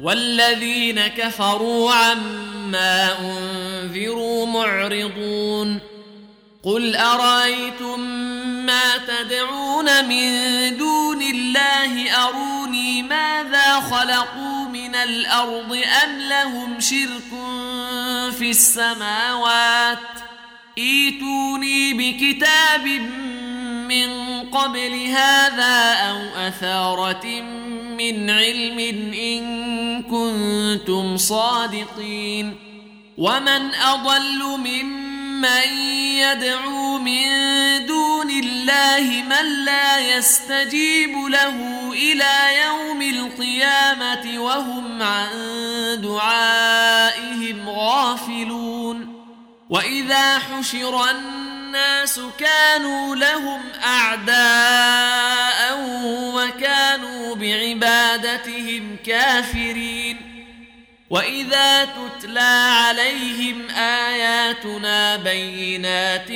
[0.00, 5.78] والذين كفروا عما انذروا معرضون
[6.62, 8.00] قل ارايتم
[8.66, 10.28] ما تدعون من
[10.76, 15.72] دون الله اروني ماذا خلقوا من الارض
[16.04, 17.30] ام لهم شرك
[18.38, 19.98] في السماوات
[20.78, 22.86] ايتوني بكتاب
[23.88, 27.65] من قبل هذا او اثاره من
[27.98, 28.78] من علم
[29.14, 29.42] إن
[30.02, 32.54] كنتم صادقين
[33.18, 35.78] ومن أضل ممن
[36.18, 37.26] يدعو من
[37.86, 45.28] دون الله من لا يستجيب له إلى يوم القيامة وهم عن
[46.02, 49.12] دعائهم غافلون
[49.70, 55.78] وإذا حشر الناس الناس كانوا لهم أعداء
[56.34, 60.16] وكانوا بعبادتهم كافرين
[61.10, 66.28] وإذا تتلى عليهم آياتنا بينات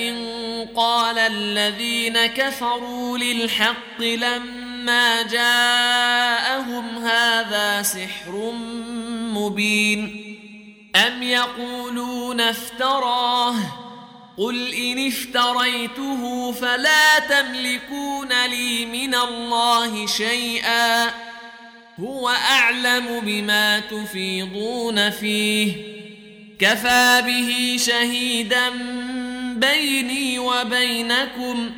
[0.77, 8.52] قال الذين كفروا للحق لما جاءهم هذا سحر
[9.32, 10.25] مبين
[10.97, 13.80] أم يقولون افتراه
[14.41, 21.05] قل ان افتريته فلا تملكون لي من الله شيئا
[22.00, 25.72] هو اعلم بما تفيضون فيه
[26.60, 28.69] كفى به شهيدا
[29.56, 31.70] بيني وبينكم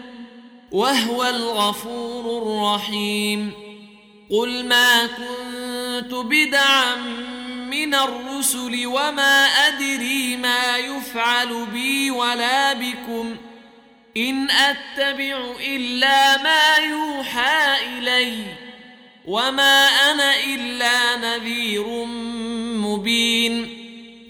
[0.73, 3.51] وهو الغفور الرحيم
[4.31, 6.95] قل ما كنت بدعا
[7.71, 10.72] من الرسل وما ادري ما
[11.13, 13.37] يفعل بي ولا بكم
[14.17, 18.35] ان اتبع الا ما يوحى الي
[19.27, 21.87] وما انا الا نذير
[22.85, 23.77] مبين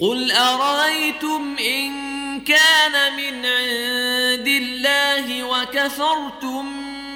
[0.01, 1.93] قل ارايتم ان
[2.41, 6.71] كان من عند الله وكفرتم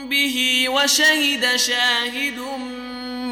[0.09, 2.76] به وشهد شاهد من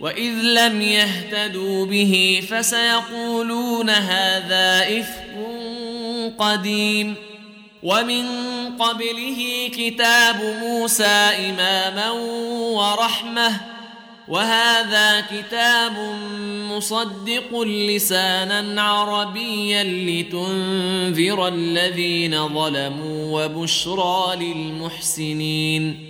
[0.00, 5.30] وإذ لم يهتدوا به فسيقولون هذا إفك
[6.38, 7.14] قديم
[7.82, 8.24] ومن
[8.78, 12.10] قبله كتاب موسى إماما
[12.74, 13.60] ورحمة
[14.28, 26.09] وهذا كتاب مصدق لسانا عربيا لتنذر الذين ظلموا وبشرى للمحسنين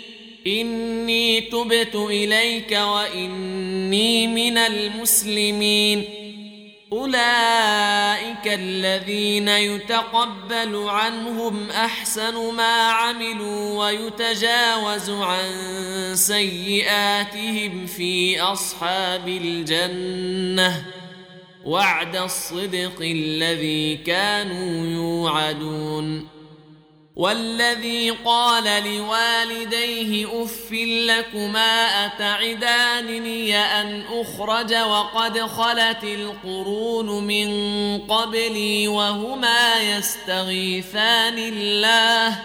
[0.47, 6.03] إني تبت إليك وإني من المسلمين
[6.91, 15.49] أولئك الذين يتقبل عنهم أحسن ما عملوا ويتجاوز عن
[16.15, 20.85] سيئاتهم في أصحاب الجنة
[21.65, 26.27] وعد الصدق الذي كانوا يوعدون
[27.15, 37.49] والذي قال لوالديه اف لكما اتعدانني ان اخرج وقد خلت القرون من
[38.07, 42.39] قبلي وهما يستغيثان الله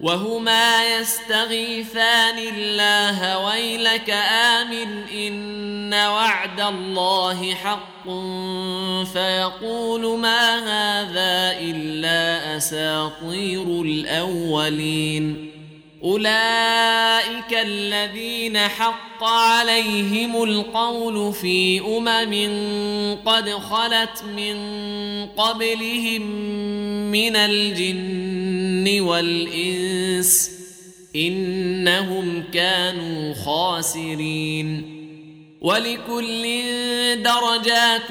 [0.00, 8.04] وهما يستغيثان الله ويلك آمن إن وعد الله حق
[9.14, 12.29] فيقول ما هذا إلا
[12.60, 15.50] أساطير الأولين
[16.04, 22.32] أولئك الذين حق عليهم القول في أمم
[23.26, 24.56] قد خلت من
[25.26, 26.22] قبلهم
[27.10, 30.50] من الجن والإنس
[31.16, 35.00] إنهم كانوا خاسرين
[35.60, 36.42] ولكل
[37.22, 38.10] درجات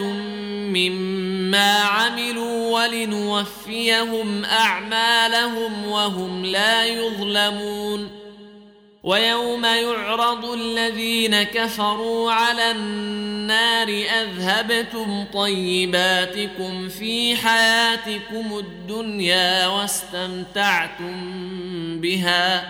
[0.69, 8.09] مما عملوا ولنوفيهم اعمالهم وهم لا يظلمون
[9.03, 21.21] ويوم يعرض الذين كفروا على النار اذهبتم طيباتكم في حياتكم الدنيا واستمتعتم
[22.01, 22.69] بها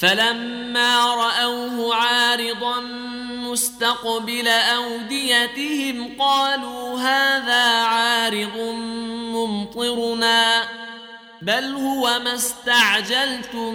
[0.00, 2.80] فلما رأوه عارضا
[3.30, 8.58] مستقبل أوديتهم قالوا هذا عارض
[9.32, 10.62] ممطرنا
[11.42, 13.72] بل هو ما استعجلتم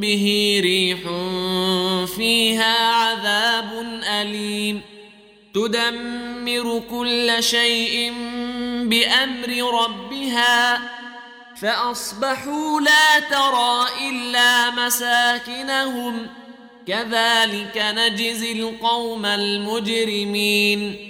[0.00, 0.98] به ريح
[2.16, 4.80] فيها عذاب أليم
[5.54, 8.12] تدمر كل شيء
[8.82, 10.80] بأمر ربها
[11.60, 16.26] فأصبحوا لا ترى إلا مساكنهم
[16.88, 21.08] كذلك نجزي القوم المجرمين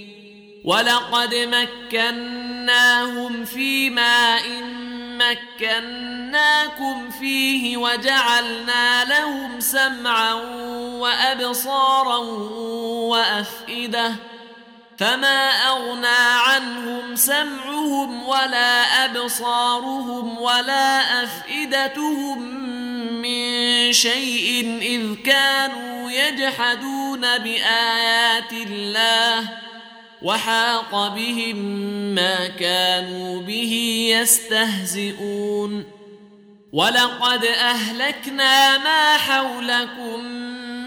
[0.64, 4.42] ولقد مكناهم في ماء
[5.60, 10.32] مكناكم فيه وجعلنا لهم سمعا
[10.94, 14.12] وأبصارا وأفئده ۖ
[15.02, 22.42] فما اغنى عنهم سمعهم ولا ابصارهم ولا افئدتهم
[23.22, 29.48] من شيء اذ كانوا يجحدون بايات الله
[30.22, 31.56] وحاق بهم
[32.14, 33.72] ما كانوا به
[34.16, 35.84] يستهزئون
[36.72, 40.42] ولقد اهلكنا ما حولكم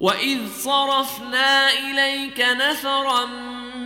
[0.00, 3.24] واذ صرفنا اليك نفرا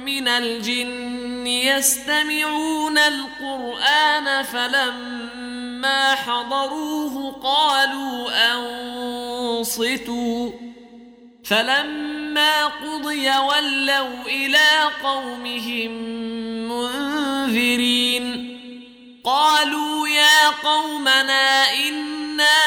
[0.04, 10.50] من الجن يستمعون القران فلما حضروه قالوا انصتوا
[11.44, 15.90] فلما قضي ولوا الى قومهم
[16.68, 18.48] منذرين
[19.24, 22.17] قالوا يا قومنا ان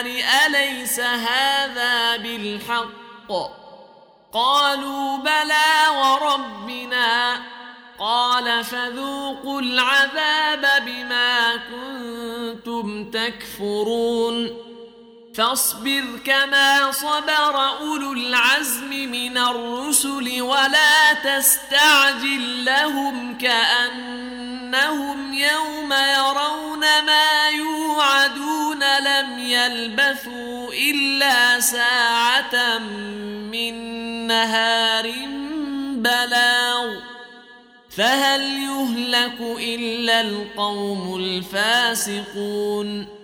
[0.00, 3.60] النار أليس هذا بالحق
[4.32, 7.40] قالوا بلى وربنا
[7.98, 14.48] قال فذوقوا العذاب بما كنتم تكفرون
[15.34, 26.39] فاصبر كما صبر اولو العزم من الرسل ولا تستعجل لهم كانهم يوم يرون
[30.80, 32.78] إلا ساعة
[33.52, 33.74] من
[34.26, 35.12] نهار
[35.96, 36.90] بلاغ
[37.90, 43.19] فهل يهلك إلا القوم الفاسقون